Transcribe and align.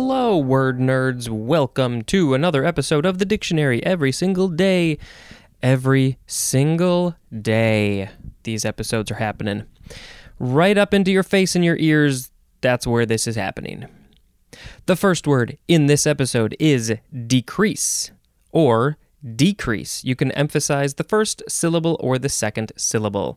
Hello, 0.00 0.38
word 0.38 0.78
nerds. 0.78 1.28
Welcome 1.28 2.02
to 2.02 2.32
another 2.32 2.64
episode 2.64 3.04
of 3.04 3.18
the 3.18 3.24
dictionary 3.24 3.84
every 3.84 4.12
single 4.12 4.46
day. 4.46 4.96
Every 5.60 6.18
single 6.24 7.16
day. 7.42 8.08
These 8.44 8.64
episodes 8.64 9.10
are 9.10 9.16
happening. 9.16 9.64
Right 10.38 10.78
up 10.78 10.94
into 10.94 11.10
your 11.10 11.24
face 11.24 11.56
and 11.56 11.64
your 11.64 11.76
ears. 11.78 12.30
That's 12.60 12.86
where 12.86 13.06
this 13.06 13.26
is 13.26 13.34
happening. 13.34 13.88
The 14.86 14.94
first 14.94 15.26
word 15.26 15.58
in 15.66 15.86
this 15.86 16.06
episode 16.06 16.54
is 16.60 16.94
decrease 17.26 18.12
or 18.52 18.98
decrease. 19.34 20.04
You 20.04 20.14
can 20.14 20.30
emphasize 20.30 20.94
the 20.94 21.02
first 21.02 21.42
syllable 21.48 21.96
or 21.98 22.20
the 22.20 22.28
second 22.28 22.70
syllable. 22.76 23.36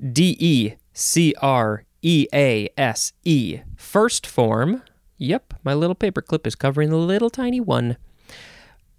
D 0.00 0.36
E 0.38 0.74
C 0.92 1.34
R 1.42 1.84
E 2.00 2.28
A 2.32 2.68
S 2.78 3.12
E. 3.24 3.62
First 3.76 4.24
form 4.24 4.84
Yep, 5.22 5.52
my 5.62 5.74
little 5.74 5.94
paperclip 5.94 6.46
is 6.46 6.54
covering 6.54 6.88
the 6.88 6.96
little 6.96 7.28
tiny 7.28 7.60
one. 7.60 7.98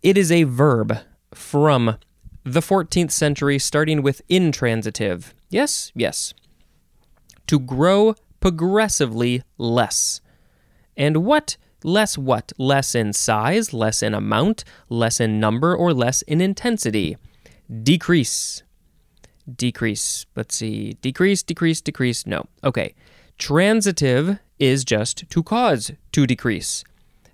It 0.03 0.19
is 0.19 0.31
a 0.31 0.43
verb 0.43 0.99
from 1.33 1.97
the 2.43 2.59
14th 2.59 3.09
century, 3.09 3.57
starting 3.57 4.03
with 4.03 4.21
intransitive. 4.29 5.33
Yes, 5.49 5.91
yes. 5.95 6.35
To 7.47 7.59
grow 7.59 8.13
progressively 8.39 9.41
less. 9.57 10.21
And 10.95 11.25
what? 11.25 11.57
Less 11.83 12.19
what? 12.19 12.51
Less 12.59 12.93
in 12.93 13.13
size, 13.13 13.73
less 13.73 14.03
in 14.03 14.13
amount, 14.13 14.63
less 14.89 15.19
in 15.19 15.39
number, 15.39 15.75
or 15.75 15.91
less 15.91 16.21
in 16.23 16.39
intensity. 16.39 17.17
Decrease. 17.81 18.61
Decrease. 19.51 20.27
Let's 20.35 20.55
see. 20.55 20.93
Decrease, 21.01 21.41
decrease, 21.41 21.81
decrease. 21.81 22.27
No. 22.27 22.45
Okay. 22.63 22.93
Transitive 23.39 24.37
is 24.61 24.85
just 24.85 25.29
to 25.29 25.43
cause 25.43 25.91
to 26.11 26.27
decrease. 26.27 26.83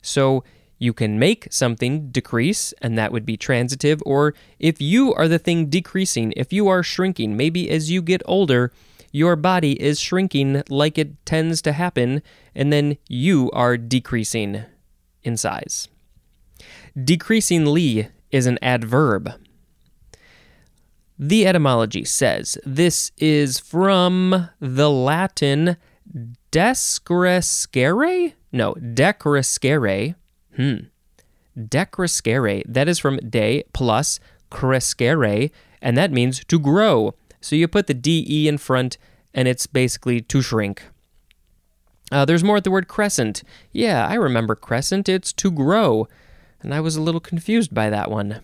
So 0.02 0.44
you 0.80 0.94
can 0.94 1.20
make 1.20 1.48
something 1.52 2.10
decrease, 2.10 2.74
and 2.82 2.98
that 2.98 3.12
would 3.12 3.26
be 3.26 3.36
transitive, 3.36 4.02
or 4.06 4.34
if 4.60 4.82
you 4.82 5.14
are 5.14 5.28
the 5.28 5.40
thing 5.40 5.68
decreasing, 5.68 6.34
if 6.38 6.54
you 6.54 6.68
are 6.68 6.84
shrinking, 6.84 7.36
maybe 7.36 7.70
as 7.70 7.92
you 7.92 8.02
get 8.02 8.22
older, 8.26 8.72
your 9.12 9.36
body 9.36 9.82
is 9.82 10.00
shrinking 10.00 10.64
like 10.70 10.98
it 10.98 11.26
tends 11.26 11.62
to 11.64 11.74
happen, 11.74 12.22
and 12.56 12.72
then 12.72 12.98
you 13.10 13.52
are 13.52 13.76
decreasing 13.76 14.64
in 15.24 15.36
size. 15.36 15.90
Decreasingly 16.96 18.10
is 18.32 18.46
an 18.46 18.60
adverb. 18.62 19.32
The 21.20 21.48
etymology 21.48 22.06
says 22.06 22.58
this 22.64 23.12
is 23.18 23.60
from 23.60 24.50
the 24.60 24.92
Latin 24.92 25.78
Descrescere? 26.52 28.34
No, 28.52 28.74
decrescere. 28.76 30.16
Hmm. 30.56 30.76
Decrescere. 31.58 32.64
That 32.68 32.88
is 32.88 33.00
from 33.00 33.18
de 33.18 33.64
plus 33.74 34.20
crescere, 34.52 35.52
and 35.82 35.98
that 35.98 36.12
means 36.12 36.44
to 36.46 36.60
grow. 36.60 37.14
So 37.42 37.56
you 37.56 37.68
put 37.68 37.88
the 37.88 37.94
de 37.94 38.48
in 38.48 38.58
front, 38.58 38.98
and 39.34 39.48
it's 39.48 39.68
basically 39.68 40.22
to 40.22 40.42
shrink. 40.42 40.84
Uh, 42.12 42.26
there's 42.26 42.44
more 42.44 42.58
at 42.58 42.64
the 42.64 42.72
word 42.72 42.88
crescent. 42.88 43.44
Yeah, 43.72 44.08
I 44.08 44.14
remember 44.16 44.56
crescent. 44.56 45.10
It's 45.10 45.34
to 45.34 45.52
grow. 45.52 46.08
And 46.62 46.74
I 46.74 46.80
was 46.80 46.96
a 46.96 47.02
little 47.02 47.20
confused 47.20 47.74
by 47.74 47.90
that 47.90 48.10
one. 48.10 48.42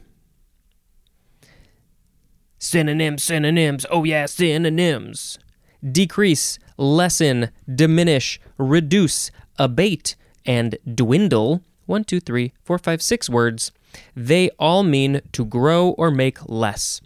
Synonyms, 2.59 3.23
synonyms. 3.23 3.86
Oh, 3.89 4.03
yeah, 4.03 4.25
synonyms. 4.25 5.39
Decrease 5.84 6.59
lessen, 6.78 7.50
diminish, 7.74 8.40
reduce, 8.58 9.31
abate, 9.58 10.16
and 10.46 10.78
dwindle 10.94 11.62
one, 11.86 12.03
two, 12.03 12.20
three, 12.20 12.53
four, 12.64 12.78
five, 12.78 13.02
six 13.02 13.30
words. 13.30 13.72
They 14.16 14.50
all 14.52 14.84
mean 14.84 15.22
to 15.34 15.46
grow 15.46 15.90
or 15.90 16.12
make 16.12 16.47
less. 16.50 17.02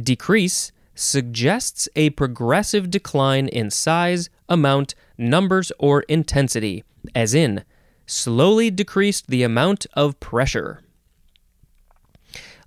Decrease 0.00 0.70
suggests 0.94 1.88
a 1.96 2.10
progressive 2.10 2.90
decline 2.90 3.48
in 3.48 3.70
size, 3.70 4.28
amount, 4.48 4.94
numbers, 5.16 5.72
or 5.78 6.02
intensity, 6.02 6.84
as 7.14 7.34
in, 7.34 7.64
slowly 8.06 8.70
decreased 8.70 9.28
the 9.28 9.42
amount 9.42 9.86
of 9.94 10.18
pressure. 10.20 10.82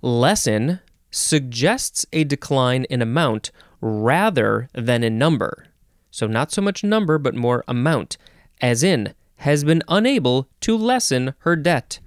Lessen 0.00 0.80
suggests 1.10 2.04
a 2.12 2.24
decline 2.24 2.84
in 2.84 3.02
amount 3.02 3.50
rather 3.80 4.68
than 4.74 5.04
in 5.04 5.18
number 5.18 5.66
so 6.12 6.28
not 6.28 6.52
so 6.52 6.62
much 6.62 6.84
number 6.84 7.18
but 7.18 7.34
more 7.34 7.64
amount, 7.66 8.16
as 8.60 8.84
in, 8.84 9.14
has 9.38 9.64
been 9.64 9.82
unable 9.88 10.46
to 10.60 10.76
lessen 10.76 11.34
her 11.38 11.56
debt. 11.56 11.98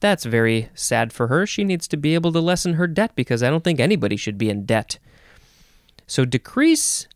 That's 0.00 0.24
very 0.24 0.70
sad 0.74 1.12
for 1.12 1.28
her. 1.28 1.46
She 1.46 1.62
needs 1.62 1.86
to 1.88 1.96
be 1.96 2.14
able 2.14 2.32
to 2.32 2.40
lessen 2.40 2.74
her 2.74 2.86
debt 2.86 3.12
because 3.14 3.42
I 3.42 3.50
don't 3.50 3.62
think 3.62 3.78
anybody 3.78 4.16
should 4.16 4.38
be 4.38 4.50
in 4.50 4.64
debt. 4.64 4.98
So 6.06 6.24
decrease 6.24 7.06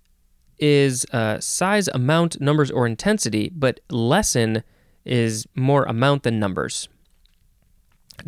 is 0.58 1.06
uh, 1.12 1.40
size, 1.40 1.88
amount, 1.88 2.40
numbers, 2.40 2.70
or 2.70 2.86
intensity, 2.86 3.50
but 3.54 3.80
lessen 3.88 4.62
is 5.04 5.46
more 5.56 5.84
amount 5.84 6.24
than 6.24 6.38
numbers. 6.38 6.88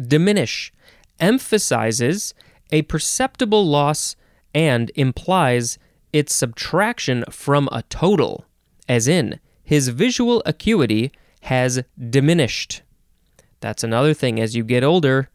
Diminish 0.01 0.73
emphasizes 1.21 2.35
a 2.73 2.83
perceptible 2.83 3.67
loss 3.67 4.17
and 4.55 4.91
implies 4.95 5.79
its 6.15 6.33
subtraction 6.33 7.25
from 7.29 7.69
a 7.73 7.83
total, 7.91 8.45
as 8.89 9.09
in, 9.09 9.41
his 9.65 9.89
visual 9.89 10.45
acuity 10.47 11.11
has 11.43 11.83
diminished. 12.09 12.83
That's 13.59 13.83
another 13.83 14.15
thing. 14.15 14.39
As 14.41 14.55
you 14.55 14.63
get 14.63 14.85
older, 14.85 15.29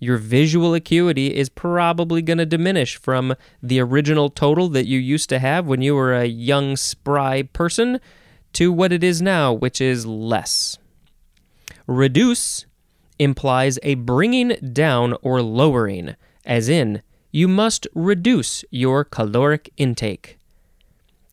your 0.00 0.16
visual 0.16 0.74
acuity 0.74 1.36
is 1.36 1.48
probably 1.48 2.20
going 2.20 2.38
to 2.38 2.46
diminish 2.46 2.96
from 2.96 3.36
the 3.62 3.78
original 3.78 4.28
total 4.28 4.68
that 4.70 4.88
you 4.88 4.98
used 4.98 5.28
to 5.28 5.38
have 5.38 5.66
when 5.66 5.82
you 5.82 5.94
were 5.94 6.12
a 6.12 6.26
young, 6.26 6.76
spry 6.76 7.42
person 7.42 8.00
to 8.54 8.72
what 8.72 8.92
it 8.92 9.04
is 9.04 9.22
now, 9.22 9.52
which 9.52 9.80
is 9.80 10.04
less. 10.04 10.78
Reduce 11.86 12.66
implies 13.20 13.78
a 13.84 13.94
bringing 13.94 14.48
down 14.72 15.14
or 15.22 15.42
lowering, 15.42 16.16
as 16.44 16.68
in, 16.68 17.02
you 17.34 17.48
must 17.48 17.84
reduce 17.96 18.64
your 18.70 19.04
caloric 19.04 19.68
intake. 19.76 20.38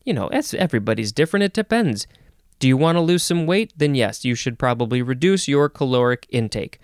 You 0.04 0.12
know, 0.12 0.28
it's 0.32 0.52
everybody's 0.52 1.12
different. 1.12 1.44
It 1.44 1.52
depends. 1.52 2.08
Do 2.58 2.66
you 2.66 2.76
want 2.76 2.96
to 2.96 3.00
lose 3.00 3.22
some 3.22 3.46
weight? 3.46 3.72
Then 3.76 3.94
yes, 3.94 4.24
you 4.24 4.34
should 4.34 4.58
probably 4.58 5.00
reduce 5.00 5.46
your 5.46 5.68
caloric 5.68 6.26
intake. 6.28 6.80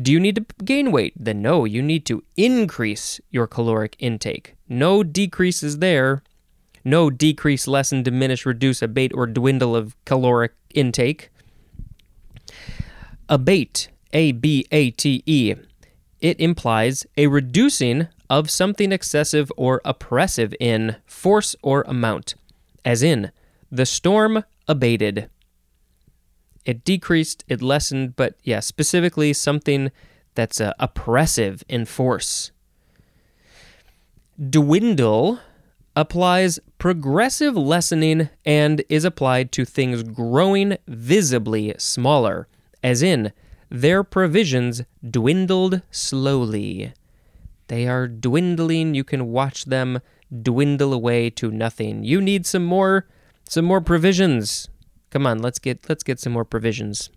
Do 0.00 0.12
you 0.12 0.20
need 0.20 0.34
to 0.34 0.44
gain 0.66 0.92
weight? 0.92 1.14
Then 1.16 1.40
no, 1.40 1.64
you 1.64 1.80
need 1.80 2.04
to 2.06 2.22
increase 2.36 3.22
your 3.30 3.46
caloric 3.46 3.96
intake. 4.00 4.54
No 4.68 5.02
decreases 5.02 5.78
there. 5.78 6.22
No 6.84 7.08
decrease, 7.08 7.66
lessen, 7.66 8.02
diminish, 8.02 8.44
reduce, 8.44 8.82
abate, 8.82 9.14
or 9.14 9.26
dwindle 9.26 9.74
of 9.74 9.96
caloric 10.04 10.52
intake. 10.74 11.30
Abate, 13.30 13.88
A 14.12 14.32
B 14.32 14.66
A 14.70 14.90
T 14.90 15.22
E. 15.24 15.54
It 16.20 16.38
implies 16.38 17.06
a 17.16 17.28
reducing 17.28 18.08
of 18.30 18.50
something 18.50 18.92
excessive 18.92 19.50
or 19.56 19.80
oppressive 19.84 20.54
in 20.60 20.96
force 21.06 21.56
or 21.62 21.82
amount, 21.88 22.34
as 22.84 23.02
in, 23.02 23.32
the 23.70 23.86
storm 23.86 24.44
abated. 24.66 25.28
It 26.64 26.84
decreased, 26.84 27.44
it 27.48 27.62
lessened, 27.62 28.16
but 28.16 28.34
yeah, 28.42 28.60
specifically 28.60 29.32
something 29.32 29.90
that's 30.34 30.60
uh, 30.60 30.74
oppressive 30.78 31.64
in 31.68 31.84
force. 31.86 32.52
Dwindle 34.38 35.40
applies 35.96 36.60
progressive 36.78 37.56
lessening 37.56 38.28
and 38.44 38.84
is 38.88 39.04
applied 39.04 39.50
to 39.50 39.64
things 39.64 40.04
growing 40.04 40.76
visibly 40.86 41.74
smaller, 41.78 42.46
as 42.84 43.02
in, 43.02 43.32
their 43.68 44.04
provisions 44.04 44.82
dwindled 45.08 45.82
slowly. 45.90 46.92
They 47.68 47.86
are 47.86 48.08
dwindling. 48.08 48.94
You 48.94 49.04
can 49.04 49.28
watch 49.28 49.66
them 49.66 50.00
dwindle 50.42 50.92
away 50.92 51.30
to 51.30 51.50
nothing. 51.50 52.04
You 52.04 52.20
need 52.20 52.46
some 52.46 52.64
more 52.64 53.06
some 53.48 53.64
more 53.64 53.80
provisions. 53.80 54.68
Come 55.10 55.26
on, 55.26 55.38
let's 55.40 55.58
get 55.58 55.88
let's 55.88 56.02
get 56.02 56.18
some 56.20 56.32
more 56.32 56.44
provisions. 56.44 57.10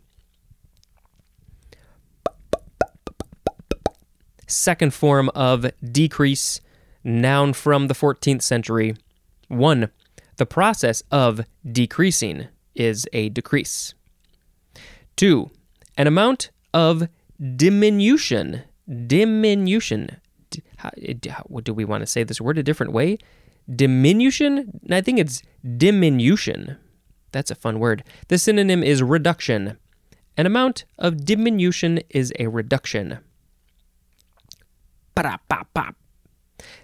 Second 4.48 4.94
form 4.94 5.30
of 5.30 5.71
decrease, 5.81 6.59
noun 7.06 7.53
from 7.53 7.88
the 7.88 7.94
14th 7.94 8.42
century. 8.42 8.95
1. 9.48 9.89
The 10.36 10.45
process 10.45 11.03
of 11.09 11.42
decreasing 11.69 12.48
is 12.75 13.07
a 13.13 13.30
decrease. 13.30 13.94
2. 15.15 15.50
An 15.98 16.07
amount 16.07 16.51
of 16.74 17.07
diminution. 17.56 18.63
Diminution 19.07 20.19
how, 20.77 20.92
do 21.63 21.74
we 21.74 21.86
want 21.86 22.01
to 22.01 22.07
say 22.07 22.24
this 22.24 22.42
word 22.42 22.57
a 22.57 22.63
different 22.63 22.92
way? 22.92 23.18
Diminution? 23.74 24.80
I 24.89 25.01
think 25.01 25.19
it's 25.19 25.42
diminution. 25.77 26.77
That's 27.31 27.51
a 27.51 27.56
fun 27.56 27.80
word. 27.80 28.03
The 28.27 28.38
synonym 28.38 28.83
is 28.83 29.01
reduction, 29.01 29.77
An 30.38 30.45
amount 30.45 30.86
of 30.98 31.25
diminution 31.25 32.00
is 32.09 32.33
a 32.39 32.48
reduction. 32.48 33.19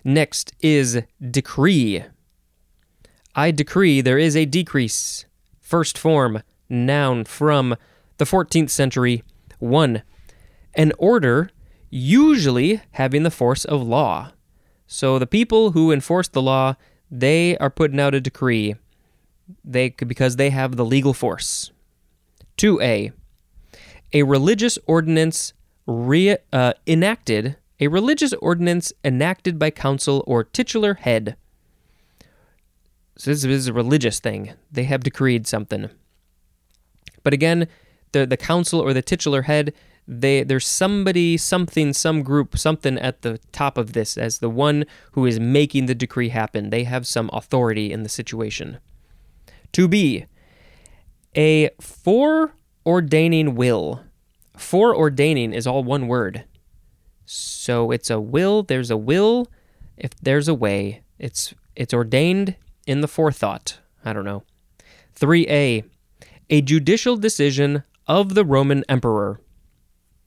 Next 0.04 0.54
is 0.62 1.02
decree. 1.32 2.04
I 3.36 3.52
decree 3.52 4.02
there 4.02 4.18
is 4.18 4.36
a 4.36 4.46
decrease. 4.46 5.26
First 5.60 5.98
form, 5.98 6.42
noun 6.70 7.26
from 7.26 7.76
the 8.18 8.26
14th 8.26 8.70
century. 8.70 9.24
1. 9.60 10.02
An 10.76 10.92
order, 10.98 11.50
usually 11.90 12.82
having 12.92 13.24
the 13.24 13.32
force 13.32 13.66
of 13.66 13.82
law. 13.82 14.32
So 14.88 15.20
the 15.20 15.28
people 15.28 15.72
who 15.72 15.92
enforce 15.92 16.28
the 16.28 16.42
law, 16.42 16.76
they 17.12 17.58
are 17.58 17.70
putting 17.70 18.00
out 18.00 18.16
a 18.16 18.22
decree. 18.22 18.76
They 19.64 19.90
because 19.90 20.36
they 20.36 20.50
have 20.50 20.76
the 20.76 20.86
legal 20.86 21.14
force. 21.14 21.72
2a. 22.58 23.12
A 24.14 24.24
religious 24.24 24.80
ordinance 24.88 25.54
re, 25.86 26.38
uh, 26.52 26.74
enacted, 26.86 27.58
a 27.80 27.88
religious 27.88 28.34
ordinance 28.34 28.92
enacted 29.04 29.60
by 29.60 29.70
council 29.70 30.24
or 30.26 30.44
titular 30.44 30.96
head. 30.96 31.36
So 33.18 33.32
this 33.32 33.44
is 33.44 33.68
a 33.68 33.74
religious 33.74 34.20
thing. 34.20 34.54
They 34.72 34.84
have 34.84 35.04
decreed 35.04 35.48
something. 35.48 35.90
But 37.24 37.34
again, 37.34 37.68
the 38.12 38.26
the 38.26 38.38
council 38.38 38.80
or 38.80 38.94
the 38.94 39.02
titular 39.02 39.44
head, 39.44 39.74
they 40.08 40.44
there's 40.44 40.66
somebody, 40.66 41.38
something, 41.38 41.94
some 41.94 42.24
group, 42.24 42.58
something 42.58 42.98
at 42.98 43.22
the 43.22 43.40
top 43.52 43.78
of 43.78 43.94
this 43.94 44.18
as 44.18 44.40
the 44.40 44.50
one 44.50 44.86
who 45.12 45.26
is 45.26 45.40
making 45.40 45.86
the 45.86 45.96
decree 45.96 46.30
happen. 46.30 46.70
They 46.70 46.86
have 46.86 47.06
some 47.06 47.30
authority 47.34 47.92
in 47.92 48.04
the 48.04 48.10
situation. 48.10 48.78
To 49.74 49.88
be 49.88 50.26
a 51.36 51.70
foreordaining 51.82 53.56
will. 53.56 54.02
Foreordaining 54.58 55.54
is 55.54 55.68
all 55.68 55.84
one 55.84 56.08
word. 56.08 56.46
So 57.26 57.92
it's 57.92 58.10
a 58.10 58.22
will, 58.22 58.64
there's 58.64 58.90
a 58.90 58.98
will, 58.98 59.48
if 59.98 60.12
there's 60.22 60.48
a 60.48 60.54
way. 60.54 61.04
It's 61.20 61.54
it's 61.76 61.94
ordained 61.94 62.56
in 62.86 63.02
the 63.02 63.08
forethought. 63.08 63.80
I 64.06 64.14
don't 64.14 64.26
know. 64.26 64.44
3a. 65.20 65.84
A 66.50 66.62
judicial 66.62 67.18
decision 67.18 67.84
of 68.08 68.34
the 68.34 68.46
Roman 68.46 68.86
emperor. 68.88 69.42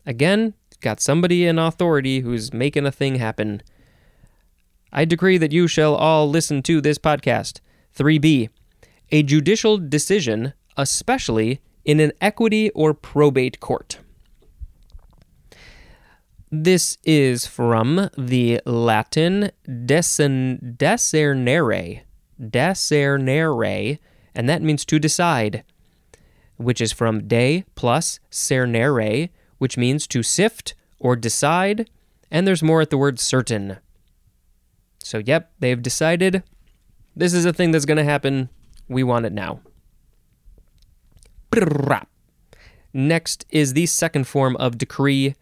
Again, 0.06 0.54
got 0.80 1.00
somebody 1.00 1.46
in 1.46 1.58
authority 1.58 2.20
who's 2.20 2.52
making 2.52 2.86
a 2.86 2.92
thing 2.92 3.16
happen. 3.16 3.62
I 4.92 5.04
decree 5.04 5.38
that 5.38 5.52
you 5.52 5.68
shall 5.68 5.94
all 5.94 6.28
listen 6.28 6.62
to 6.62 6.80
this 6.80 6.98
podcast. 6.98 7.60
3b. 7.96 8.48
A 9.10 9.22
judicial 9.22 9.78
decision, 9.78 10.52
especially 10.76 11.60
in 11.84 12.00
an 12.00 12.12
equity 12.20 12.70
or 12.70 12.94
probate 12.94 13.60
court. 13.60 13.98
This 16.52 16.98
is 17.04 17.46
from 17.46 18.10
the 18.18 18.60
Latin 18.64 19.52
decernere, 19.68 20.62
decernere, 22.40 23.98
and 24.34 24.48
that 24.48 24.62
means 24.62 24.84
to 24.86 24.98
decide, 24.98 25.62
which 26.56 26.80
is 26.80 26.90
from 26.90 27.28
de 27.28 27.64
plus 27.76 28.18
cernere, 28.32 29.28
which 29.60 29.76
means 29.76 30.06
to 30.06 30.22
sift 30.22 30.74
or 30.98 31.14
decide, 31.14 31.88
and 32.30 32.46
there's 32.46 32.62
more 32.62 32.80
at 32.80 32.88
the 32.88 32.96
word 32.96 33.20
certain. 33.20 33.76
So, 35.02 35.18
yep, 35.18 35.52
they've 35.60 35.80
decided 35.80 36.42
this 37.14 37.34
is 37.34 37.44
a 37.44 37.52
thing 37.52 37.70
that's 37.70 37.84
going 37.84 37.98
to 37.98 38.04
happen. 38.04 38.48
We 38.88 39.02
want 39.02 39.26
it 39.26 39.34
now. 39.34 39.60
Next 42.94 43.44
is 43.50 43.74
the 43.74 43.84
second 43.84 44.26
form 44.26 44.56
of 44.56 44.78
decree, 44.78 45.34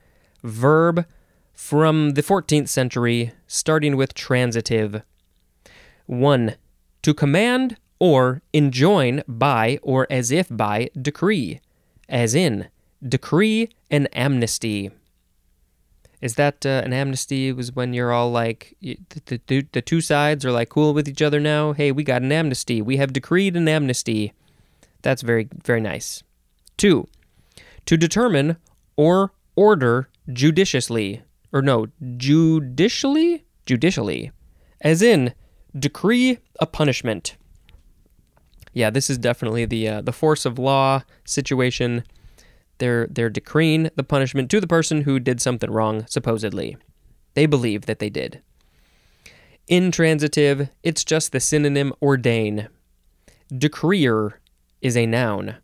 verb 0.43 1.07
from 1.55 2.15
the 2.15 2.23
14th 2.23 2.69
century, 2.69 3.33
starting 3.47 3.97
with 3.97 4.15
transitive. 4.15 5.03
1. 6.07 6.57
To 7.03 7.15
command 7.15 7.77
or 8.01 8.43
enjoin 8.53 9.23
by 9.29 9.79
or 9.83 10.09
as 10.11 10.33
if 10.33 10.49
by 10.51 10.91
decree, 11.01 11.61
as 12.09 12.35
in 12.35 12.69
decree 13.07 13.71
an 13.91 14.07
amnesty. 14.09 14.91
Is 16.21 16.35
that 16.35 16.67
uh, 16.67 16.83
an 16.85 16.93
amnesty? 16.93 17.53
Was 17.53 17.73
when 17.73 17.95
you're 17.95 18.13
all 18.13 18.31
like 18.31 18.77
the, 18.81 19.41
the 19.47 19.67
the 19.73 19.83
two 19.83 20.01
sides 20.01 20.45
are 20.45 20.51
like 20.51 20.69
cool 20.69 20.93
with 20.93 21.09
each 21.09 21.23
other 21.23 21.39
now. 21.39 21.73
Hey, 21.73 21.93
we 21.93 22.03
got 22.03 22.23
an 22.23 22.33
amnesty. 22.33 22.83
We 22.83 22.97
have 22.97 23.13
decreed 23.13 23.57
an 23.57 23.69
amnesty. 23.69 24.33
That's 25.03 25.23
very 25.23 25.49
very 25.63 25.81
nice. 25.81 26.25
Two, 26.77 27.07
to 27.87 27.97
determine 27.97 28.57
or 28.97 29.33
order 29.55 30.09
judiciously, 30.33 31.23
or 31.53 31.63
no, 31.63 31.87
judicially, 32.17 33.45
judicially, 33.65 34.33
as 34.81 35.03
in 35.03 35.35
decree 35.79 36.39
a 36.61 36.67
punishment. 36.67 37.37
Yeah, 38.73 38.91
this 38.91 39.09
is 39.09 39.19
definitely 39.19 39.65
the 39.65 39.89
uh, 39.89 40.01
the 40.03 40.13
force 40.13 40.45
of 40.45 40.59
law 40.59 41.03
situation. 41.25 42.03
They're 42.79 43.07
they're 43.11 43.31
decreeing 43.31 43.91
the 43.97 44.05
punishment 44.05 44.51
to 44.51 44.61
the 44.61 44.67
person 44.67 45.03
who 45.03 45.19
did 45.19 45.41
something 45.41 45.71
wrong, 45.71 46.07
supposedly. 46.09 46.77
They 47.35 47.47
believe 47.47 47.87
that 47.87 47.99
they 47.99 48.11
did. 48.11 48.43
Intransitive, 49.67 50.71
it's 50.83 51.05
just 51.05 51.33
the 51.33 51.41
synonym 51.41 51.93
ordain. 52.01 52.69
Decreer 53.57 54.41
is 54.81 54.97
a 54.97 55.07
noun. 55.07 55.57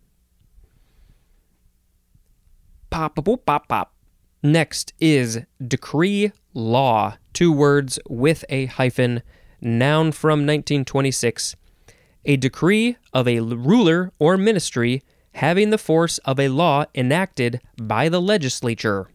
Pop 2.91 3.17
pop 3.17 3.47
pop 3.47 3.69
pop. 3.69 3.95
Next 4.43 4.93
is 5.01 5.41
decree 5.67 6.33
law, 6.53 7.17
two 7.33 7.51
words 7.51 7.99
with 8.09 8.45
a 8.51 8.67
hyphen, 8.67 9.23
noun 9.61 10.13
from 10.13 10.41
1926. 10.41 11.57
A 12.27 12.37
decree 12.37 12.97
of 13.13 13.27
a 13.27 13.41
ruler 13.41 14.13
or 14.19 14.37
ministry 14.37 15.03
having 15.35 15.71
the 15.71 15.79
force 15.79 16.19
of 16.19 16.39
a 16.39 16.49
law 16.49 16.85
enacted 16.95 17.61
by 17.81 18.09
the 18.09 18.21
legislature. 18.21 19.09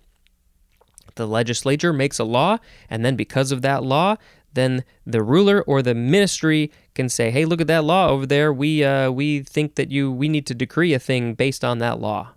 The 1.15 1.27
legislature 1.27 1.93
makes 1.93 2.19
a 2.19 2.23
law, 2.23 2.57
and 2.89 3.03
then 3.03 3.15
because 3.15 3.51
of 3.51 3.61
that 3.61 3.83
law, 3.83 4.15
then 4.53 4.83
the 5.05 5.21
ruler 5.21 5.61
or 5.61 5.81
the 5.81 5.95
ministry 5.95 6.71
can 6.95 7.09
say, 7.09 7.31
"Hey, 7.31 7.45
look 7.45 7.61
at 7.61 7.67
that 7.67 7.83
law 7.83 8.09
over 8.09 8.25
there. 8.25 8.51
We 8.51 8.83
uh, 8.83 9.11
we 9.11 9.41
think 9.41 9.75
that 9.75 9.91
you 9.91 10.11
we 10.11 10.29
need 10.29 10.45
to 10.47 10.55
decree 10.55 10.93
a 10.93 10.99
thing 10.99 11.33
based 11.33 11.63
on 11.63 11.79
that 11.79 11.99
law." 11.99 12.29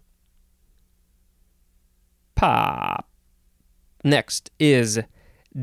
Pop. 2.34 3.08
Next 4.04 4.50
is 4.58 5.00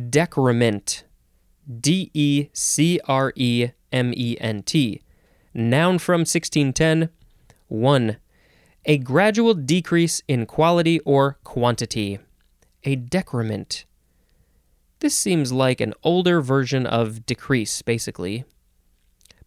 decrement. 0.09 1.03
D 1.69 2.09
E 2.13 2.47
C 2.53 2.99
R 3.07 3.33
E 3.35 3.69
M 3.91 4.13
E 4.15 4.37
N 4.39 4.63
T. 4.63 5.01
Noun 5.53 5.99
from 5.99 6.21
1610 6.21 7.09
1. 7.69 8.17
A 8.85 8.97
gradual 8.97 9.53
decrease 9.53 10.21
in 10.27 10.45
quality 10.45 10.99
or 11.01 11.37
quantity. 11.43 12.19
A 12.83 12.95
decrement. 12.95 13.85
This 14.99 15.15
seems 15.15 15.51
like 15.51 15.79
an 15.79 15.93
older 16.03 16.41
version 16.41 16.85
of 16.85 17.25
decrease, 17.25 17.81
basically. 17.81 18.43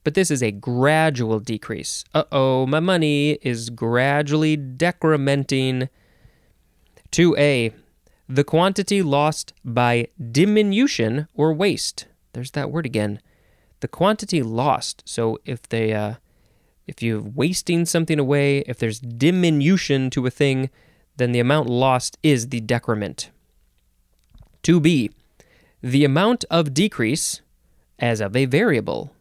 But 0.04 0.14
this 0.14 0.30
is 0.30 0.42
a 0.42 0.50
gradual 0.50 1.40
decrease. 1.40 2.04
Uh 2.14 2.24
oh, 2.32 2.66
my 2.66 2.80
money 2.80 3.38
is 3.42 3.70
gradually 3.70 4.56
decrementing. 4.56 5.88
2a. 7.12 7.72
The 8.28 8.44
quantity 8.44 9.02
lost 9.02 9.52
by 9.64 10.08
diminution 10.30 11.28
or 11.34 11.52
waste. 11.52 12.06
There's 12.32 12.52
that 12.52 12.70
word 12.70 12.86
again. 12.86 13.20
The 13.80 13.88
quantity 13.88 14.42
lost. 14.42 15.02
So 15.04 15.38
if 15.44 15.68
they, 15.68 15.92
uh, 15.92 16.14
if 16.86 17.02
you're 17.02 17.20
wasting 17.20 17.84
something 17.84 18.18
away, 18.18 18.58
if 18.60 18.78
there's 18.78 19.00
diminution 19.00 20.10
to 20.10 20.26
a 20.26 20.30
thing, 20.30 20.70
then 21.16 21.32
the 21.32 21.40
amount 21.40 21.68
lost 21.68 22.18
is 22.22 22.48
the 22.48 22.60
decrement. 22.60 23.30
2b. 24.62 25.12
The 25.82 26.04
amount 26.04 26.44
of 26.50 26.74
decrease 26.74 27.40
as 27.98 28.20
of 28.20 28.36
a 28.36 28.46
variable. 28.46 29.14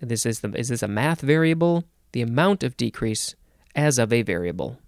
This 0.00 0.24
is, 0.24 0.40
the, 0.40 0.52
is 0.56 0.68
this 0.68 0.82
a 0.82 0.88
math 0.88 1.20
variable? 1.20 1.84
The 2.12 2.22
amount 2.22 2.62
of 2.62 2.76
decrease 2.76 3.34
as 3.74 3.98
of 3.98 4.12
a 4.12 4.22
variable. 4.22 4.78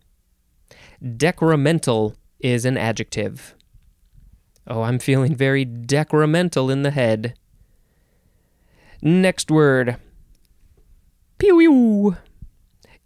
Decremental 1.02 2.14
is 2.40 2.64
an 2.64 2.76
adjective. 2.76 3.54
Oh, 4.66 4.82
I'm 4.82 4.98
feeling 4.98 5.34
very 5.34 5.66
decremental 5.66 6.72
in 6.72 6.82
the 6.82 6.92
head. 6.92 7.34
Next 9.00 9.50
word 9.50 9.96
Pew! 11.42 12.16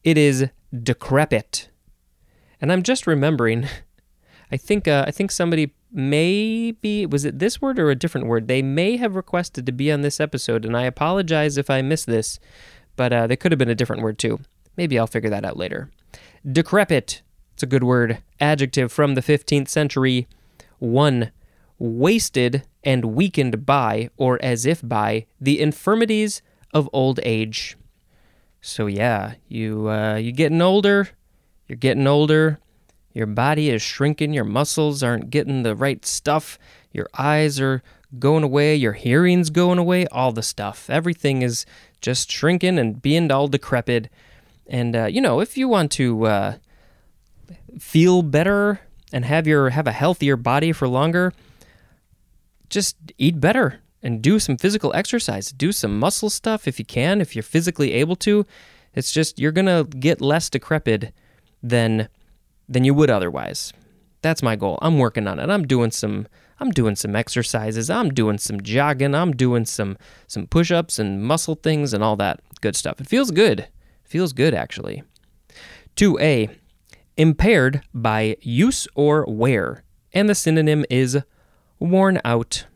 It 0.04 0.18
is 0.18 0.50
decrepit. 0.70 1.70
And 2.60 2.70
I'm 2.70 2.82
just 2.82 3.06
remembering, 3.06 3.66
I 4.52 4.58
think 4.58 4.86
uh, 4.86 5.06
I 5.08 5.10
think 5.10 5.30
somebody 5.30 5.72
maybe 5.90 7.06
was 7.06 7.24
it 7.24 7.38
this 7.38 7.62
word 7.62 7.78
or 7.78 7.88
a 7.88 7.94
different 7.94 8.26
word? 8.26 8.46
They 8.46 8.60
may 8.60 8.98
have 8.98 9.16
requested 9.16 9.64
to 9.64 9.72
be 9.72 9.90
on 9.90 10.02
this 10.02 10.20
episode, 10.20 10.66
and 10.66 10.76
I 10.76 10.82
apologize 10.82 11.56
if 11.56 11.70
I 11.70 11.80
missed 11.80 12.08
this, 12.08 12.38
but 12.94 13.10
uh, 13.10 13.26
they 13.26 13.36
could 13.36 13.52
have 13.52 13.58
been 13.58 13.70
a 13.70 13.74
different 13.74 14.02
word 14.02 14.18
too. 14.18 14.40
Maybe 14.76 14.98
I'll 14.98 15.06
figure 15.06 15.30
that 15.30 15.46
out 15.46 15.56
later. 15.56 15.90
Decrepit, 16.46 17.22
It's 17.54 17.62
a 17.62 17.66
good 17.66 17.84
word. 17.84 18.22
Adjective 18.38 18.92
from 18.92 19.14
the 19.14 19.22
15th 19.22 19.68
century. 19.68 20.28
1. 20.78 21.32
Wasted 21.78 22.64
and 22.84 23.06
weakened 23.06 23.64
by, 23.64 24.10
or 24.18 24.38
as 24.42 24.66
if 24.66 24.86
by, 24.86 25.24
the 25.40 25.58
infirmities 25.58 26.42
of 26.74 26.90
old 26.92 27.18
age. 27.22 27.78
So 28.60 28.86
yeah, 28.86 29.34
you 29.48 29.88
uh, 29.88 30.16
you 30.16 30.32
getting 30.32 30.62
older. 30.62 31.08
You're 31.68 31.76
getting 31.76 32.06
older. 32.06 32.58
Your 33.12 33.26
body 33.26 33.70
is 33.70 33.82
shrinking. 33.82 34.34
Your 34.34 34.44
muscles 34.44 35.02
aren't 35.02 35.30
getting 35.30 35.62
the 35.62 35.74
right 35.74 36.04
stuff. 36.04 36.58
Your 36.92 37.08
eyes 37.16 37.60
are 37.60 37.82
going 38.18 38.44
away. 38.44 38.76
Your 38.76 38.92
hearing's 38.92 39.50
going 39.50 39.78
away. 39.78 40.06
All 40.08 40.32
the 40.32 40.42
stuff. 40.42 40.90
Everything 40.90 41.42
is 41.42 41.64
just 42.00 42.30
shrinking 42.30 42.78
and 42.78 43.00
being 43.00 43.30
all 43.30 43.48
decrepit. 43.48 44.10
And 44.66 44.94
uh, 44.94 45.06
you 45.06 45.20
know, 45.20 45.40
if 45.40 45.56
you 45.56 45.68
want 45.68 45.92
to 45.92 46.26
uh, 46.26 46.56
feel 47.78 48.22
better 48.22 48.80
and 49.12 49.24
have 49.24 49.46
your 49.46 49.70
have 49.70 49.86
a 49.86 49.92
healthier 49.92 50.36
body 50.36 50.72
for 50.72 50.88
longer, 50.88 51.32
just 52.68 52.96
eat 53.16 53.40
better 53.40 53.80
and 54.06 54.22
do 54.22 54.38
some 54.38 54.56
physical 54.56 54.94
exercise. 54.94 55.50
Do 55.50 55.72
some 55.72 55.98
muscle 55.98 56.30
stuff 56.30 56.68
if 56.68 56.78
you 56.78 56.84
can, 56.84 57.20
if 57.20 57.34
you're 57.34 57.42
physically 57.42 57.92
able 57.92 58.14
to. 58.16 58.46
It's 58.94 59.10
just 59.10 59.38
you're 59.38 59.50
gonna 59.52 59.82
get 59.84 60.20
less 60.20 60.48
decrepit 60.48 61.12
than 61.60 62.08
than 62.68 62.84
you 62.84 62.94
would 62.94 63.10
otherwise. 63.10 63.72
That's 64.22 64.44
my 64.44 64.54
goal. 64.54 64.78
I'm 64.80 64.98
working 64.98 65.26
on 65.26 65.40
it. 65.40 65.50
I'm 65.50 65.66
doing 65.66 65.90
some 65.90 66.28
I'm 66.60 66.70
doing 66.70 66.94
some 66.94 67.16
exercises. 67.16 67.90
I'm 67.90 68.10
doing 68.10 68.38
some 68.38 68.60
jogging. 68.60 69.14
I'm 69.14 69.32
doing 69.32 69.64
some 69.64 69.98
some 70.28 70.46
push-ups 70.46 71.00
and 71.00 71.24
muscle 71.24 71.56
things 71.56 71.92
and 71.92 72.04
all 72.04 72.14
that 72.16 72.40
good 72.60 72.76
stuff. 72.76 73.00
It 73.00 73.08
feels 73.08 73.32
good. 73.32 73.60
It 73.60 73.68
feels 74.04 74.32
good 74.32 74.54
actually. 74.54 75.02
2A 75.96 76.56
impaired 77.16 77.82
by 77.92 78.36
use 78.40 78.86
or 78.94 79.24
wear, 79.26 79.82
and 80.12 80.28
the 80.28 80.34
synonym 80.34 80.84
is 80.88 81.18
worn 81.80 82.20
out. 82.24 82.66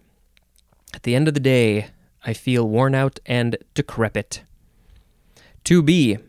At 0.93 1.05
the 1.05 1.15
end 1.15 1.29
of 1.29 1.35
the 1.35 1.41
day, 1.41 1.89
I 2.25 2.33
feel 2.33 2.69
worn 2.69 2.95
out 2.95 3.19
and 3.25 3.57
decrepit. 3.75 4.43
2b. 5.65 6.23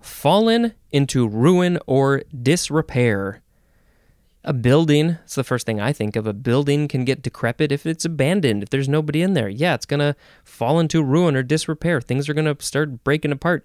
Fallen 0.00 0.74
into 0.92 1.26
ruin 1.26 1.78
or 1.86 2.22
disrepair. 2.42 3.40
A 4.46 4.52
building, 4.52 5.16
it's 5.24 5.36
the 5.36 5.42
first 5.42 5.64
thing 5.64 5.80
I 5.80 5.92
think 5.94 6.16
of. 6.16 6.26
A 6.26 6.34
building 6.34 6.86
can 6.86 7.06
get 7.06 7.22
decrepit 7.22 7.72
if 7.72 7.86
it's 7.86 8.04
abandoned, 8.04 8.62
if 8.62 8.68
there's 8.68 8.88
nobody 8.88 9.22
in 9.22 9.32
there. 9.32 9.48
Yeah, 9.48 9.74
it's 9.74 9.86
going 9.86 10.00
to 10.00 10.14
fall 10.44 10.78
into 10.78 11.02
ruin 11.02 11.34
or 11.34 11.42
disrepair. 11.42 12.02
Things 12.02 12.28
are 12.28 12.34
going 12.34 12.54
to 12.54 12.62
start 12.62 13.02
breaking 13.04 13.32
apart. 13.32 13.64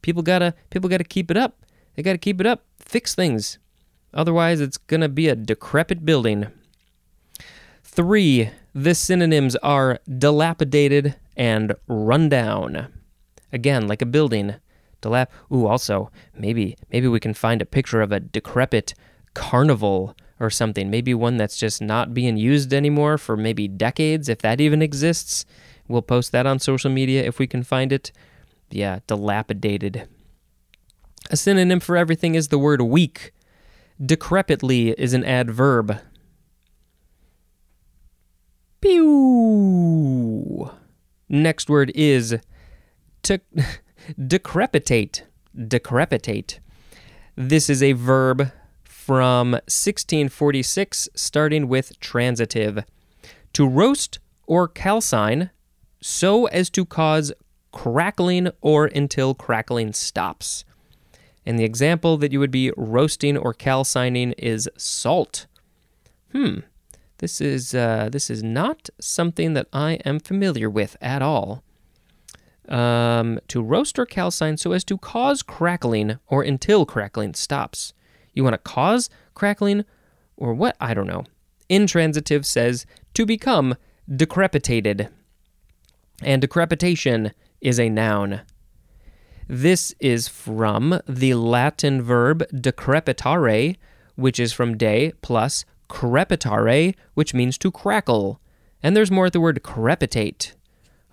People 0.00 0.22
got 0.22 0.38
to 0.38 0.54
people 0.70 0.88
got 0.88 0.98
to 0.98 1.04
keep 1.04 1.30
it 1.30 1.36
up. 1.36 1.66
They 1.94 2.02
got 2.02 2.12
to 2.12 2.18
keep 2.18 2.40
it 2.40 2.46
up, 2.46 2.64
fix 2.78 3.14
things. 3.14 3.58
Otherwise, 4.14 4.62
it's 4.62 4.78
going 4.78 5.02
to 5.02 5.08
be 5.10 5.28
a 5.28 5.36
decrepit 5.36 6.06
building. 6.06 6.46
3. 7.82 8.50
The 8.76 8.94
synonyms 8.94 9.56
are 9.56 10.00
dilapidated 10.06 11.16
and 11.34 11.74
rundown. 11.88 12.88
Again, 13.50 13.88
like 13.88 14.02
a 14.02 14.06
building. 14.06 14.56
Dilap. 15.00 15.28
Ooh, 15.50 15.66
also, 15.66 16.10
maybe 16.36 16.76
maybe 16.92 17.08
we 17.08 17.18
can 17.18 17.32
find 17.32 17.62
a 17.62 17.64
picture 17.64 18.02
of 18.02 18.12
a 18.12 18.20
decrepit 18.20 18.92
carnival 19.32 20.14
or 20.38 20.50
something. 20.50 20.90
Maybe 20.90 21.14
one 21.14 21.38
that's 21.38 21.56
just 21.56 21.80
not 21.80 22.12
being 22.12 22.36
used 22.36 22.74
anymore 22.74 23.16
for 23.16 23.34
maybe 23.34 23.66
decades, 23.66 24.28
if 24.28 24.40
that 24.40 24.60
even 24.60 24.82
exists. 24.82 25.46
We'll 25.88 26.02
post 26.02 26.30
that 26.32 26.44
on 26.44 26.58
social 26.58 26.90
media 26.90 27.24
if 27.24 27.38
we 27.38 27.46
can 27.46 27.62
find 27.62 27.94
it. 27.94 28.12
Yeah, 28.70 28.98
dilapidated. 29.06 30.06
A 31.30 31.36
synonym 31.38 31.80
for 31.80 31.96
everything 31.96 32.34
is 32.34 32.48
the 32.48 32.58
word 32.58 32.82
weak. 32.82 33.32
Decrepitly 33.98 34.94
is 34.98 35.14
an 35.14 35.24
adverb. 35.24 35.98
Pew. 38.86 40.70
Next 41.28 41.68
word 41.68 41.90
is 41.96 42.38
to 43.24 43.40
decrepitate. 44.12 45.22
Decrepitate. 45.56 46.60
This 47.34 47.68
is 47.68 47.82
a 47.82 47.94
verb 47.94 48.52
from 48.84 49.52
1646 49.52 51.08
starting 51.16 51.66
with 51.66 51.98
transitive. 51.98 52.84
To 53.54 53.66
roast 53.66 54.20
or 54.46 54.68
calcine 54.68 55.50
so 56.00 56.46
as 56.46 56.70
to 56.70 56.84
cause 56.84 57.32
crackling 57.72 58.52
or 58.60 58.86
until 58.86 59.34
crackling 59.34 59.94
stops. 59.94 60.64
And 61.44 61.58
the 61.58 61.64
example 61.64 62.16
that 62.18 62.30
you 62.30 62.38
would 62.38 62.52
be 62.52 62.70
roasting 62.76 63.36
or 63.36 63.52
calcining 63.52 64.30
is 64.32 64.68
salt. 64.76 65.46
Hmm. 66.30 66.60
This 67.18 67.40
is 67.40 67.74
uh, 67.74 68.08
this 68.10 68.28
is 68.30 68.42
not 68.42 68.90
something 69.00 69.54
that 69.54 69.68
I 69.72 69.94
am 70.04 70.20
familiar 70.20 70.68
with 70.68 70.96
at 71.00 71.22
all. 71.22 71.62
Um, 72.68 73.38
to 73.46 73.62
roast 73.62 73.96
or 73.96 74.06
calcine 74.06 74.56
so 74.56 74.72
as 74.72 74.82
to 74.84 74.98
cause 74.98 75.42
crackling 75.42 76.18
or 76.26 76.42
until 76.42 76.84
crackling 76.84 77.34
stops. 77.34 77.92
You 78.34 78.42
want 78.42 78.54
to 78.54 78.58
cause 78.58 79.08
crackling 79.34 79.84
or 80.36 80.52
what? 80.52 80.76
I 80.80 80.92
don't 80.92 81.06
know. 81.06 81.24
Intransitive 81.68 82.44
says 82.44 82.84
to 83.14 83.24
become 83.24 83.76
decrepitated. 84.14 85.08
And 86.22 86.42
decrepitation 86.42 87.32
is 87.60 87.78
a 87.78 87.88
noun. 87.88 88.42
This 89.48 89.94
is 90.00 90.26
from 90.26 91.00
the 91.08 91.34
Latin 91.34 92.02
verb 92.02 92.44
decrepitare, 92.52 93.76
which 94.16 94.40
is 94.40 94.52
from 94.52 94.76
de 94.76 95.12
plus 95.22 95.64
crepitare, 95.88 96.94
which 97.14 97.34
means 97.34 97.58
to 97.58 97.70
crackle. 97.70 98.40
And 98.82 98.96
there's 98.96 99.10
more 99.10 99.26
at 99.26 99.32
the 99.32 99.40
word 99.40 99.62
crepitate. 99.62 100.54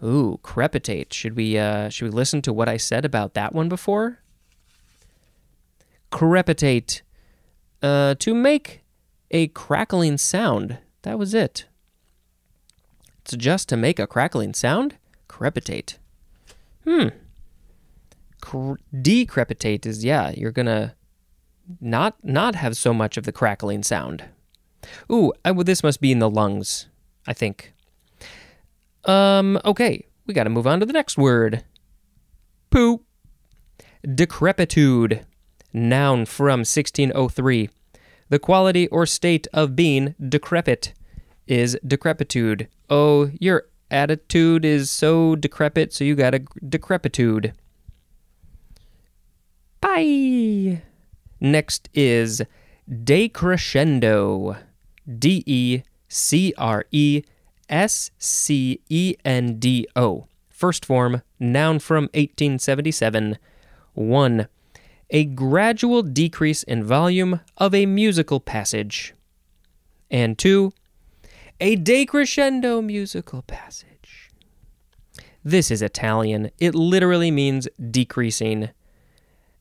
Ooh, 0.03 0.39
crepitate. 0.43 1.13
Should 1.13 1.35
we 1.35 1.57
uh, 1.57 1.89
should 1.89 2.05
we 2.05 2.11
listen 2.11 2.41
to 2.43 2.53
what 2.53 2.67
I 2.67 2.77
said 2.77 3.05
about 3.05 3.33
that 3.35 3.53
one 3.53 3.69
before? 3.69 4.19
Crepitate. 6.11 7.01
Uh, 7.81 8.15
to 8.15 8.33
make 8.33 8.83
a 9.31 9.47
crackling 9.47 10.17
sound. 10.17 10.77
That 11.01 11.19
was 11.19 11.33
it. 11.33 11.65
It's 13.21 13.35
just 13.35 13.69
to 13.69 13.77
make 13.77 13.99
a 13.99 14.07
crackling 14.07 14.53
sound? 14.53 14.97
Crepitate. 15.27 15.97
Hmm. 16.83 17.09
Cre- 18.41 18.75
decrepitate 18.93 19.85
is 19.85 20.03
yeah, 20.03 20.31
you're 20.35 20.51
gonna 20.51 20.95
not 21.79 22.17
not 22.23 22.55
have 22.55 22.75
so 22.75 22.93
much 22.93 23.15
of 23.17 23.23
the 23.23 23.31
crackling 23.31 23.83
sound. 23.83 24.25
Ooh, 25.11 25.33
I, 25.43 25.51
well, 25.51 25.63
this 25.63 25.83
must 25.83 26.01
be 26.01 26.11
in 26.11 26.19
the 26.19 26.29
lungs, 26.29 26.87
I 27.27 27.33
think. 27.33 27.73
Um, 29.05 29.59
okay, 29.65 30.05
we 30.25 30.33
got 30.33 30.45
to 30.45 30.49
move 30.49 30.67
on 30.67 30.79
to 30.79 30.85
the 30.85 30.93
next 30.93 31.17
word. 31.17 31.63
Poo. 32.69 33.01
Decrepitude. 34.03 35.25
Noun 35.73 36.25
from 36.25 36.59
1603. 36.59 37.69
The 38.29 38.39
quality 38.39 38.87
or 38.87 39.05
state 39.05 39.47
of 39.53 39.75
being 39.75 40.15
decrepit 40.27 40.93
is 41.47 41.77
decrepitude. 41.85 42.67
Oh, 42.89 43.31
your 43.39 43.65
attitude 43.91 44.65
is 44.65 44.91
so 44.91 45.35
decrepit, 45.35 45.93
so 45.93 46.03
you 46.03 46.15
got 46.15 46.33
a 46.33 46.39
decrepitude. 46.67 47.53
Bye. 49.81 50.81
Next 51.39 51.89
is 51.93 52.41
decrescendo. 52.89 54.57
D 55.07 55.43
E 55.45 55.81
C 56.07 56.53
R 56.57 56.85
E 56.91 57.23
S 57.69 58.11
C 58.17 58.79
E 58.89 59.15
N 59.25 59.59
D 59.59 59.87
O. 59.95 60.27
First 60.49 60.85
form, 60.85 61.21
noun 61.39 61.79
from 61.79 62.03
1877. 62.13 63.37
1. 63.93 64.47
A 65.09 65.25
gradual 65.25 66.01
decrease 66.01 66.63
in 66.63 66.83
volume 66.83 67.41
of 67.57 67.75
a 67.75 67.85
musical 67.85 68.39
passage. 68.39 69.13
And 70.09 70.37
2. 70.37 70.71
A 71.59 71.77
decrescendo 71.77 72.83
musical 72.83 73.41
passage. 73.43 74.29
This 75.43 75.69
is 75.69 75.81
Italian. 75.81 76.49
It 76.57 76.73
literally 76.73 77.31
means 77.31 77.67
decreasing. 77.91 78.69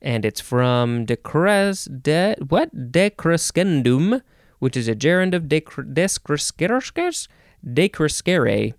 And 0.00 0.24
it's 0.24 0.40
from 0.40 1.04
decres 1.04 1.84
de 1.84 2.36
what 2.48 2.92
decrescendum 2.92 4.22
which 4.62 4.76
is 4.76 4.86
a 4.86 4.94
gerund 4.94 5.34
of 5.34 5.48
decrescere. 7.66 8.72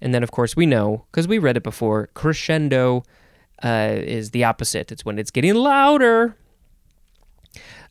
And 0.00 0.12
then, 0.12 0.24
of 0.24 0.32
course, 0.32 0.56
we 0.56 0.66
know, 0.66 1.04
because 1.08 1.28
we 1.28 1.38
read 1.38 1.56
it 1.56 1.62
before, 1.62 2.08
crescendo 2.14 3.04
uh, 3.62 3.92
is 3.94 4.32
the 4.32 4.42
opposite. 4.42 4.90
It's 4.90 5.04
when 5.04 5.20
it's 5.20 5.30
getting 5.30 5.54
louder. 5.54 6.34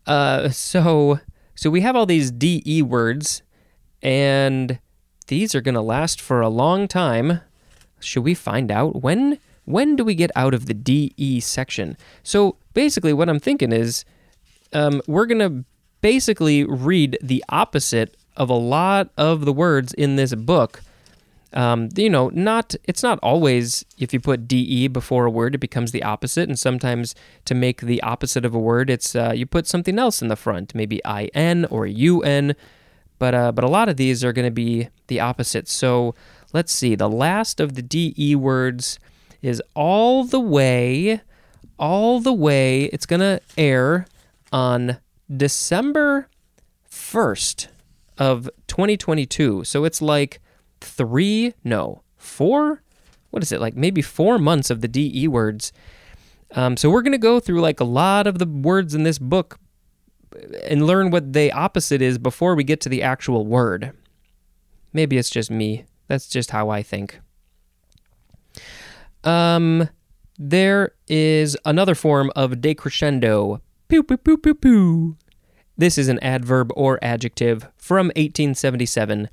Uh, 0.06 0.50
so, 0.50 1.22
so 1.56 1.70
we 1.70 1.80
have 1.80 1.96
all 1.96 2.06
these 2.06 2.30
DE 2.30 2.82
words, 2.82 3.42
and 4.02 4.78
these 5.28 5.56
are 5.56 5.62
going 5.62 5.76
to 5.76 5.82
last 5.82 6.20
for 6.20 6.42
a 6.42 6.50
long 6.50 6.90
time. 6.90 7.40
Should 8.02 8.26
we 8.26 8.34
find 8.34 8.70
out 8.70 9.02
when? 9.02 9.40
When 9.64 9.96
do 9.96 10.04
we 10.04 10.14
get 10.14 10.32
out 10.36 10.54
of 10.54 10.66
the 10.66 10.74
DE 10.74 11.40
section? 11.40 11.96
So 12.22 12.58
basically, 12.74 13.14
what 13.14 13.30
I'm 13.30 13.40
thinking 13.40 13.72
is 13.72 14.04
um, 14.74 15.02
we're 15.08 15.26
going 15.26 15.40
to 15.40 15.64
basically 16.02 16.64
read 16.64 17.18
the 17.22 17.44
opposite 17.50 18.16
of 18.38 18.50
a 18.50 18.56
lot 18.56 19.10
of 19.18 19.46
the 19.46 19.54
words 19.54 19.94
in 19.94 20.16
this 20.16 20.34
book. 20.34 20.82
Um, 21.52 21.90
you 21.96 22.10
know, 22.10 22.30
not 22.30 22.76
it's 22.84 23.02
not 23.02 23.18
always 23.24 23.84
if 23.98 24.14
you 24.14 24.20
put 24.20 24.48
de 24.48 24.88
before 24.88 25.26
a 25.26 25.32
word, 25.32 25.56
it 25.56 25.60
becomes 25.60 25.92
the 25.92 26.04
opposite, 26.04 26.48
and 26.48 26.60
sometimes 26.60 27.16
to 27.46 27.56
make 27.56 27.82
the 27.82 28.02
opposite 28.04 28.46
of 28.46 28.54
a 28.54 28.60
word, 28.60 28.90
it's 28.90 29.16
uh, 29.16 29.34
you 29.36 29.46
put 29.46 29.66
something 29.66 29.98
else 29.98 30.22
in 30.22 30.28
the 30.28 30.36
front, 30.36 30.76
maybe 30.76 31.02
in 31.34 31.66
or 31.66 31.88
un. 31.88 32.56
But 33.18 33.34
uh, 33.34 33.52
but 33.52 33.64
a 33.64 33.70
lot 33.70 33.90
of 33.90 33.98
these 33.98 34.24
are 34.24 34.32
going 34.32 34.48
to 34.48 34.52
be 34.52 34.90
the 35.08 35.20
opposite. 35.20 35.68
So 35.68 36.14
let's 36.54 36.72
see. 36.72 36.96
The 36.96 37.10
last 37.10 37.60
of 37.60 37.74
the 37.74 37.82
de 37.82 38.36
words 38.36 39.00
is 39.42 39.62
all 39.76 40.24
the 40.24 40.40
way, 40.40 41.22
all 41.80 42.20
the 42.20 42.34
way. 42.34 42.86
It's 42.86 43.06
going 43.08 43.22
to 43.22 43.42
air 43.58 44.06
on 44.52 44.98
December 45.36 46.28
1st 46.90 47.68
of 48.18 48.50
2022. 48.68 49.64
So 49.64 49.86
it's 49.86 50.02
like 50.02 50.42
three, 50.82 51.54
no, 51.64 52.02
four, 52.18 52.82
what 53.30 53.44
is 53.44 53.52
it, 53.52 53.62
like 53.62 53.76
maybe 53.76 54.02
four 54.02 54.38
months 54.38 54.70
of 54.70 54.82
the 54.82 54.88
DE 54.88 55.28
words. 55.28 55.72
Um, 56.52 56.78
so 56.78 56.90
we're 56.90 57.02
going 57.02 57.12
to 57.12 57.18
go 57.18 57.40
through 57.40 57.62
like 57.62 57.80
a 57.80 57.86
lot 57.86 58.28
of 58.28 58.40
the 58.40 58.48
words 58.48 58.96
in 58.96 59.04
this 59.04 59.20
book 59.20 59.60
and 60.64 60.86
learn 60.86 61.12
what 61.12 61.34
the 61.34 61.52
opposite 61.52 62.02
is 62.02 62.18
before 62.18 62.56
we 62.56 62.64
get 62.64 62.82
to 62.82 62.90
the 62.90 63.04
actual 63.04 63.46
word. 63.46 63.92
Maybe 64.94 65.18
it's 65.18 65.30
just 65.30 65.52
me. 65.52 65.86
That's 66.08 66.28
just 66.28 66.52
how 66.52 66.70
I 66.70 66.82
think. 66.82 67.20
Um, 69.24 69.90
there 70.38 70.94
is 71.08 71.58
another 71.66 71.94
form 71.94 72.32
of 72.36 72.52
decrescendo. 72.54 73.62
Pew, 73.90 74.04
pew, 74.04 74.18
pew, 74.18 74.38
pew, 74.38 74.54
pew. 74.54 75.18
This 75.76 75.98
is 75.98 76.10
an 76.10 76.20
adverb 76.20 76.72
or 76.76 77.00
adjective 77.02 77.68
from 77.76 78.10
1877 78.10 79.30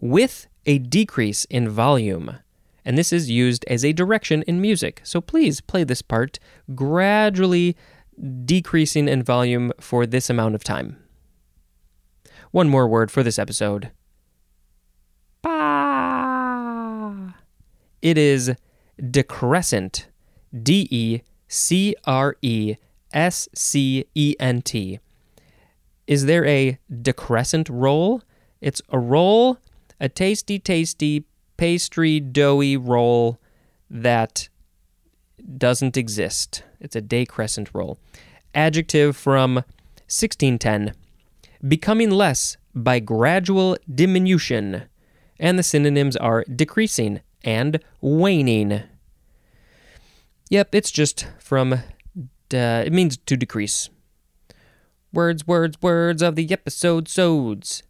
with 0.00 0.48
a 0.66 0.78
decrease 0.78 1.44
in 1.44 1.68
volume. 1.68 2.38
And 2.84 2.98
this 2.98 3.12
is 3.12 3.30
used 3.30 3.64
as 3.68 3.84
a 3.84 3.92
direction 3.92 4.42
in 4.48 4.60
music. 4.60 5.02
So 5.04 5.20
please 5.20 5.60
play 5.60 5.84
this 5.84 6.02
part, 6.02 6.40
gradually 6.74 7.76
decreasing 8.44 9.06
in 9.06 9.22
volume 9.22 9.70
for 9.78 10.04
this 10.04 10.28
amount 10.28 10.56
of 10.56 10.64
time. 10.64 10.96
One 12.50 12.68
more 12.68 12.88
word 12.88 13.12
for 13.12 13.22
this 13.22 13.38
episode. 13.38 13.92
It 18.02 18.18
is 18.18 18.52
decrescent. 18.98 20.06
D 20.60 20.88
E 20.90 21.20
C 21.46 21.94
R 22.04 22.36
E 22.42 22.74
S 23.12 23.48
C 23.54 24.06
E 24.14 24.34
N 24.40 24.62
T. 24.62 25.00
Is 26.06 26.26
there 26.26 26.44
a 26.46 26.78
decrescent 26.90 27.68
roll? 27.70 28.22
It's 28.60 28.82
a 28.90 28.98
roll 28.98 29.58
a 30.02 30.08
tasty, 30.08 30.58
tasty 30.58 31.24
pastry 31.56 32.18
doughy 32.18 32.76
roll 32.76 33.40
that 33.88 34.48
doesn't 35.56 35.96
exist. 35.96 36.64
It's 36.80 36.96
a 36.96 37.00
decrescent 37.00 37.68
roll. 37.72 37.98
Adjective 38.52 39.16
from 39.16 39.54
1610 40.08 40.92
becoming 41.66 42.10
less 42.10 42.56
by 42.74 42.98
gradual 42.98 43.76
diminution. 43.92 44.82
And 45.38 45.56
the 45.56 45.62
synonyms 45.62 46.16
are 46.16 46.44
decreasing 46.44 47.20
and 47.44 47.78
waning. 48.00 48.82
Yep, 50.50 50.74
it's 50.74 50.90
just 50.90 51.28
from, 51.38 51.78
uh, 52.54 52.82
it 52.84 52.92
means 52.92 53.16
to 53.16 53.36
decrease. 53.36 53.90
Words, 55.12 55.46
words, 55.46 55.76
words 55.82 56.22
of 56.22 56.36
the 56.36 56.50
episode 56.52 57.08
sods. 57.08 57.82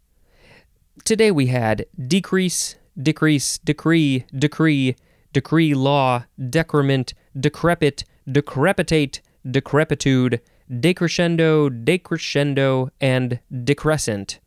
Today 1.05 1.31
we 1.31 1.47
had 1.47 1.85
decrease, 1.97 2.75
decrease, 3.01 3.57
decree, 3.59 4.25
decree, 4.33 4.95
decree 5.31 5.73
law, 5.73 6.25
decrement, 6.49 7.13
decrepit, 7.37 8.03
decrepitate, 8.27 9.19
decrepitude, 9.49 10.41
decrescendo, 10.71 11.83
decrescendo, 11.83 12.89
and 13.01 13.39
decrescent. 13.51 14.39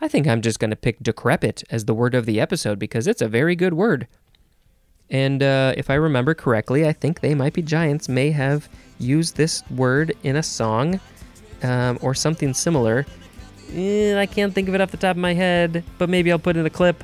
I 0.00 0.08
think 0.08 0.26
I'm 0.26 0.40
just 0.40 0.58
going 0.58 0.70
to 0.70 0.76
pick 0.76 1.02
decrepit 1.02 1.62
as 1.70 1.84
the 1.84 1.94
word 1.94 2.14
of 2.14 2.24
the 2.24 2.40
episode 2.40 2.78
because 2.78 3.06
it's 3.06 3.20
a 3.20 3.28
very 3.28 3.54
good 3.54 3.74
word. 3.74 4.08
And 5.10 5.42
uh, 5.42 5.74
if 5.76 5.90
I 5.90 5.94
remember 5.94 6.34
correctly, 6.34 6.86
I 6.86 6.92
think 6.92 7.20
They 7.20 7.34
Might 7.34 7.52
Be 7.52 7.62
Giants 7.62 8.08
may 8.08 8.30
have 8.30 8.68
used 8.98 9.36
this 9.36 9.68
word 9.70 10.16
in 10.22 10.36
a 10.36 10.42
song 10.42 11.00
um, 11.62 11.98
or 12.00 12.14
something 12.14 12.54
similar. 12.54 13.06
Eh, 13.74 14.18
I 14.18 14.26
can't 14.26 14.54
think 14.54 14.68
of 14.68 14.74
it 14.74 14.80
off 14.80 14.90
the 14.92 14.96
top 14.96 15.12
of 15.12 15.16
my 15.20 15.34
head, 15.34 15.84
but 15.98 16.08
maybe 16.08 16.30
I'll 16.30 16.38
put 16.38 16.56
in 16.56 16.64
a 16.66 16.70
clip. 16.70 17.02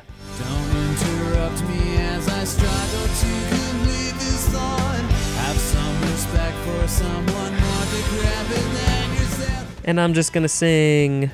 And 9.89 10.01
I'm 10.01 10.15
just 10.15 10.33
gonna 10.33 10.49
sing. 10.49 11.31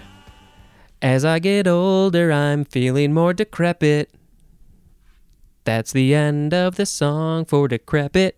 As 1.00 1.24
I 1.24 1.38
get 1.38 1.66
older, 1.66 2.30
I'm 2.30 2.64
feeling 2.64 3.14
more 3.14 3.32
decrepit. 3.32 4.10
That's 5.64 5.92
the 5.92 6.14
end 6.14 6.52
of 6.52 6.76
the 6.76 6.86
song 6.86 7.44
for 7.44 7.68
Decrepit. 7.68 8.36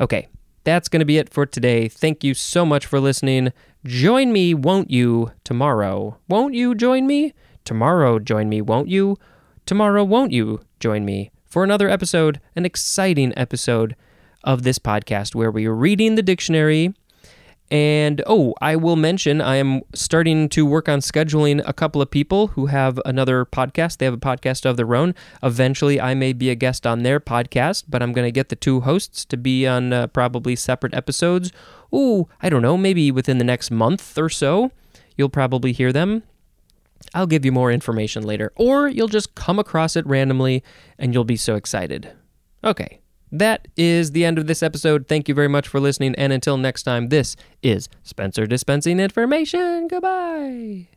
Okay, 0.00 0.28
that's 0.64 0.88
going 0.88 1.00
to 1.00 1.06
be 1.06 1.18
it 1.18 1.32
for 1.32 1.46
today. 1.46 1.88
Thank 1.88 2.24
you 2.24 2.34
so 2.34 2.66
much 2.66 2.86
for 2.86 2.98
listening. 2.98 3.52
Join 3.84 4.32
me, 4.32 4.52
won't 4.54 4.90
you, 4.90 5.32
tomorrow? 5.44 6.18
Won't 6.28 6.54
you 6.54 6.74
join 6.74 7.06
me? 7.06 7.32
Tomorrow, 7.64 8.18
join 8.18 8.48
me, 8.48 8.60
won't 8.60 8.88
you? 8.88 9.16
Tomorrow, 9.66 10.02
won't 10.04 10.32
you 10.32 10.60
join 10.80 11.04
me 11.04 11.30
for 11.46 11.62
another 11.62 11.88
episode, 11.88 12.40
an 12.56 12.64
exciting 12.64 13.32
episode 13.36 13.94
of 14.42 14.62
this 14.62 14.78
podcast 14.78 15.34
where 15.34 15.50
we 15.50 15.66
are 15.66 15.74
reading 15.74 16.14
the 16.14 16.22
dictionary 16.22 16.94
and 17.70 18.22
oh, 18.26 18.54
I 18.60 18.74
will 18.74 18.96
mention 18.96 19.40
I 19.40 19.56
am 19.56 19.82
starting 19.94 20.48
to 20.50 20.66
work 20.66 20.88
on 20.88 20.98
scheduling 21.00 21.62
a 21.64 21.72
couple 21.72 22.02
of 22.02 22.10
people 22.10 22.48
who 22.48 22.66
have 22.66 23.00
another 23.04 23.44
podcast. 23.44 23.98
They 23.98 24.06
have 24.06 24.14
a 24.14 24.18
podcast 24.18 24.66
of 24.66 24.76
their 24.76 24.94
own. 24.94 25.14
Eventually, 25.42 26.00
I 26.00 26.14
may 26.14 26.32
be 26.32 26.50
a 26.50 26.56
guest 26.56 26.86
on 26.86 27.04
their 27.04 27.20
podcast, 27.20 27.84
but 27.88 28.02
I'm 28.02 28.12
going 28.12 28.26
to 28.26 28.32
get 28.32 28.48
the 28.48 28.56
two 28.56 28.80
hosts 28.80 29.24
to 29.26 29.36
be 29.36 29.66
on 29.66 29.92
uh, 29.92 30.08
probably 30.08 30.56
separate 30.56 30.94
episodes. 30.94 31.52
Oh, 31.92 32.28
I 32.42 32.48
don't 32.48 32.62
know, 32.62 32.76
maybe 32.76 33.12
within 33.12 33.38
the 33.38 33.44
next 33.44 33.70
month 33.70 34.18
or 34.18 34.28
so. 34.28 34.72
You'll 35.16 35.28
probably 35.28 35.72
hear 35.72 35.92
them. 35.92 36.24
I'll 37.14 37.26
give 37.26 37.44
you 37.44 37.52
more 37.52 37.72
information 37.72 38.24
later, 38.24 38.52
or 38.56 38.88
you'll 38.88 39.08
just 39.08 39.34
come 39.34 39.58
across 39.58 39.96
it 39.96 40.06
randomly 40.06 40.62
and 40.98 41.14
you'll 41.14 41.24
be 41.24 41.36
so 41.36 41.54
excited. 41.54 42.12
Okay, 42.62 42.99
that 43.32 43.68
is 43.76 44.12
the 44.12 44.24
end 44.24 44.38
of 44.38 44.46
this 44.46 44.62
episode. 44.62 45.06
Thank 45.08 45.28
you 45.28 45.34
very 45.34 45.48
much 45.48 45.68
for 45.68 45.80
listening. 45.80 46.14
And 46.16 46.32
until 46.32 46.56
next 46.56 46.82
time, 46.82 47.08
this 47.08 47.36
is 47.62 47.88
Spencer 48.02 48.46
dispensing 48.46 49.00
information. 49.00 49.88
Goodbye. 49.88 50.88